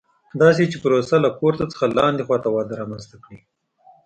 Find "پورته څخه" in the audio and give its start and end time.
1.39-1.85